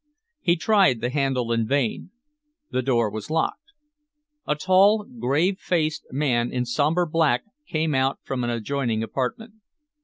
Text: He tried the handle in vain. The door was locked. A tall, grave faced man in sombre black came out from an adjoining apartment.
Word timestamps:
He 0.39 0.55
tried 0.55 0.99
the 0.99 1.11
handle 1.11 1.51
in 1.51 1.67
vain. 1.67 2.09
The 2.71 2.81
door 2.81 3.07
was 3.11 3.29
locked. 3.29 3.73
A 4.47 4.55
tall, 4.55 5.03
grave 5.05 5.59
faced 5.59 6.07
man 6.09 6.51
in 6.51 6.65
sombre 6.65 7.05
black 7.05 7.43
came 7.67 7.93
out 7.93 8.17
from 8.23 8.43
an 8.43 8.49
adjoining 8.49 9.03
apartment. 9.03 9.53